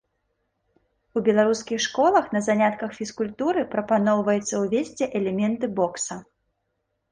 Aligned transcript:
У 1.19 1.21
беларускіх 1.27 1.83
школах 1.87 2.25
на 2.37 2.41
занятках 2.47 2.97
фізкультуры 3.01 3.67
прапаноўваецца 3.75 4.53
ўвесці 4.65 5.11
элементы 5.23 5.73
бокса. 5.81 6.21